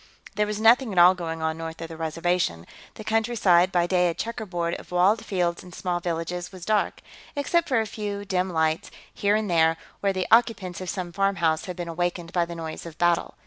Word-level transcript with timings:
There 0.33 0.47
was 0.47 0.59
nothing 0.59 0.91
at 0.91 0.97
all 0.97 1.13
going 1.13 1.43
on 1.43 1.59
north 1.59 1.79
of 1.79 1.87
the 1.87 1.95
Reservation; 1.95 2.65
the 2.95 3.03
countryside, 3.03 3.71
by 3.71 3.85
day 3.85 4.09
a 4.09 4.15
checkerboard 4.15 4.73
of 4.79 4.91
walled 4.91 5.23
fields 5.23 5.61
and 5.61 5.75
small 5.75 5.99
villages, 5.99 6.51
was 6.51 6.65
dark, 6.65 7.01
except 7.35 7.69
for 7.69 7.79
a 7.81 8.25
dim 8.25 8.49
light, 8.51 8.89
here 9.13 9.35
and 9.35 9.47
there, 9.47 9.77
where 9.99 10.11
the 10.11 10.25
occupants 10.31 10.81
of 10.81 10.89
some 10.89 11.11
farmhouse 11.13 11.65
had 11.65 11.75
been 11.75 11.87
awakened 11.87 12.33
by 12.33 12.45
the 12.45 12.55
noise 12.55 12.87
of 12.87 12.97
battle. 12.97 13.35